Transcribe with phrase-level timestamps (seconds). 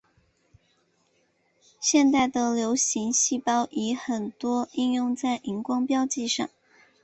[1.79, 6.49] 现代的流式细胞仪很多应用在荧光标记上。